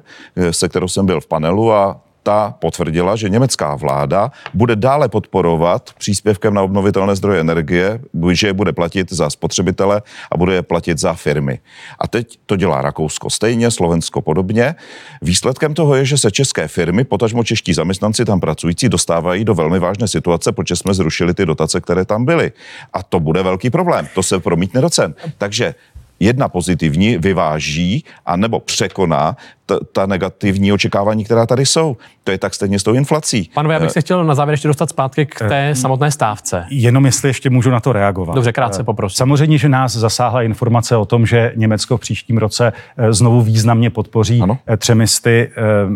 [0.52, 5.90] se kterou jsem byl v panelu a ta potvrdila, že německá vláda bude dále podporovat
[5.98, 8.00] příspěvkem na obnovitelné zdroje energie,
[8.32, 11.60] že je bude platit za spotřebitele a bude je platit za firmy.
[12.00, 14.76] A teď to dělá Rakousko stejně, Slovensko podobně.
[15.22, 19.80] Výsledkem toho je, že se české firmy, potažmo čeští zaměstnanci tam pracující, dostávají do velmi
[19.80, 22.52] vážné situace, protože jsme zrušili ty dotace, které tam byly.
[22.94, 24.08] A to bude velký problém.
[24.16, 25.16] To se promítne do cen.
[25.38, 25.76] Takže
[26.20, 31.98] jedna pozitivní vyváží a nebo překoná ta, ta negativní očekávání, která tady jsou.
[32.24, 33.50] To je tak stejně s tou inflací.
[33.54, 36.12] Panové, já bych eh, se chtěl na závěr ještě dostat zpátky k té eh, samotné
[36.12, 36.66] stávce.
[36.70, 38.36] Jenom jestli ještě můžu na to reagovat.
[38.36, 39.16] Dobře, krátce eh, poprosím.
[39.16, 42.74] Samozřejmě, že nás zasáhla informace o tom, že Německo v příštím roce
[43.10, 44.58] znovu významně podpoří ano.
[44.78, 45.52] třemisty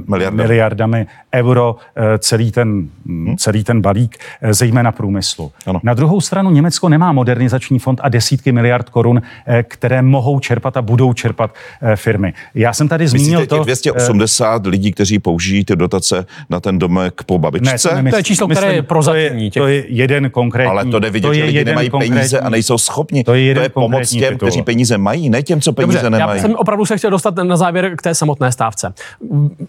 [0.07, 0.43] Miliarda.
[0.43, 1.75] miliardami euro
[2.19, 3.38] celý ten, hmm.
[3.38, 4.17] celý ten balík,
[4.51, 5.51] zejména průmyslu.
[5.67, 5.79] Ano.
[5.84, 9.21] Na druhou stranu Německo nemá modernizační fond a desítky miliard korun,
[9.63, 11.55] které mohou čerpat a budou čerpat
[11.95, 12.34] firmy.
[12.55, 13.65] Já jsem tady zmínil Myslíte to...
[13.65, 17.95] 280 lidí, kteří použijí ty dotace na ten domek po babičce?
[17.95, 19.52] Ne, to, to je číslo, které je prozatímní.
[19.52, 20.71] To je, to je jeden konkrétní.
[20.71, 23.24] Ale to jde vidět, to je že lidi nemají peníze a nejsou schopni.
[23.24, 24.38] To je, jeden to je pomoc těm, titul.
[24.38, 26.38] kteří peníze mají, ne těm, co peníze Dobře, nemají.
[26.38, 28.93] Já jsem opravdu se chtěl dostat na závěr k té samotné stávce.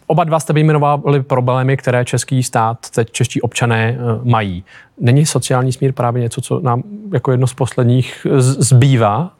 [0.06, 4.64] Oba dva jste vyjmenovali problémy, které český stát, teď čeští občané eh, mají.
[5.00, 9.32] Není sociální smír právě něco, co nám jako jedno z posledních zbývá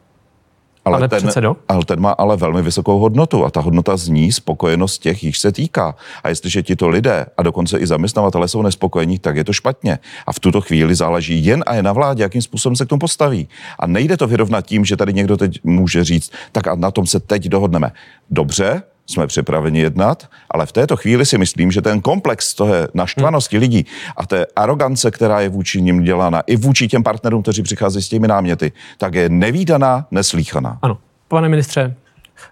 [0.85, 1.55] ale Pane ten, předsedo?
[1.67, 5.51] ale ten má ale velmi vysokou hodnotu a ta hodnota zní spokojenost těch, jich se
[5.51, 5.95] týká.
[6.23, 9.99] A jestliže tito lidé a dokonce i zaměstnavatele jsou nespokojení, tak je to špatně.
[10.27, 12.99] A v tuto chvíli záleží jen a jen na vládě, jakým způsobem se k tomu
[12.99, 13.47] postaví.
[13.79, 17.07] A nejde to vyrovnat tím, že tady někdo teď může říct, tak a na tom
[17.07, 17.91] se teď dohodneme.
[18.29, 23.57] Dobře, jsme připraveni jednat, ale v této chvíli si myslím, že ten komplex toho naštvanosti
[23.57, 23.85] lidí
[24.17, 28.09] a té arogance, která je vůči nim dělána, i vůči těm partnerům, kteří přichází s
[28.09, 30.79] těmi náměty, tak je nevýdaná, neslíchaná.
[30.81, 30.97] Ano.
[31.27, 31.95] Pane ministře,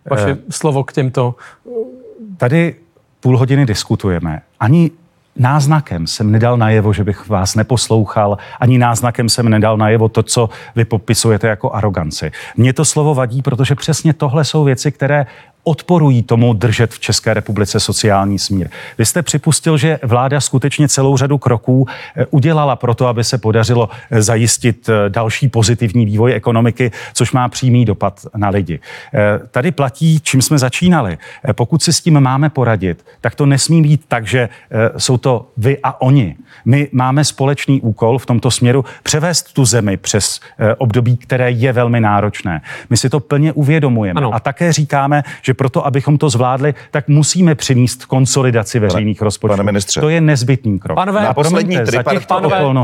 [0.10, 1.36] vaše eh, slovo k těmto.
[2.38, 2.76] Tady
[3.20, 4.42] půl hodiny diskutujeme.
[4.60, 4.92] Ani
[5.36, 10.50] náznakem jsem nedal najevo, že bych vás neposlouchal, ani náznakem jsem nedal najevo to, co
[10.76, 12.32] vy popisujete jako aroganci.
[12.58, 15.26] Mně to slovo vadí, protože přesně tohle jsou věci, které
[15.64, 18.70] odporují tomu držet v České republice sociální smír.
[18.98, 23.38] Vy jste připustil, že vláda skutečně celou řadu kroků eh, udělala pro to, aby se
[23.38, 28.80] podařilo eh, zajistit eh, další pozitivní vývoj ekonomiky, což má přímý dopad na lidi.
[29.52, 31.18] Tady platí, čím jsme začínali.
[31.54, 34.50] Pokud si s tím máme poradit, tak to nesmí být tak, že
[34.98, 36.36] jsou to vy a oni.
[36.66, 40.40] My máme společný úkol v tomto směru převést tu zemi přes
[40.78, 42.62] období, které je velmi náročné.
[42.90, 44.34] My si to plně uvědomujeme ano.
[44.34, 49.26] a také říkáme, že že proto, abychom to zvládli, tak musíme přinést konsolidaci veřejných pane,
[49.26, 49.54] rozpočtů.
[49.54, 50.02] Pane ministře.
[50.02, 50.96] To je nezbytný krok.
[50.96, 51.76] Panové, na, poslední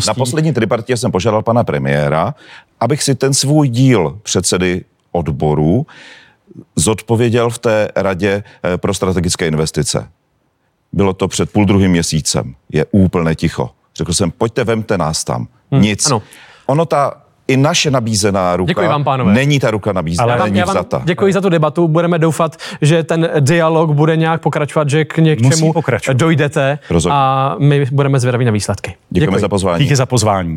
[0.07, 2.35] na poslední tripartě jsem požádal pana premiéra,
[2.79, 5.85] abych si ten svůj díl předsedy odboru
[6.75, 10.07] zodpověděl v té radě eh, pro strategické investice.
[10.91, 12.55] Bylo to před půl druhým měsícem.
[12.73, 13.69] Je úplně ticho.
[13.95, 15.47] Řekl jsem, pojďte, vemte nás tam.
[15.71, 16.05] Hmm, Nic.
[16.05, 16.21] Ano.
[16.65, 19.33] Ono ta i naše nabízená ruka děkuji vám, pánové.
[19.33, 21.01] není ta ruka nabízená, Ale není já vám vzata.
[21.05, 25.73] Děkuji za tu debatu, budeme doufat, že ten dialog bude nějak pokračovat, že k něčemu
[26.13, 27.15] dojdete Rozhodně.
[27.17, 28.95] a my budeme zvědaví na výsledky.
[29.09, 29.41] Děkujeme děkuji.
[29.41, 29.83] za pozvání.
[29.83, 30.55] Díky za pozvání.